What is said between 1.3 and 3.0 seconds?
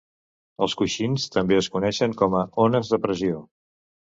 també es coneixen com a "ones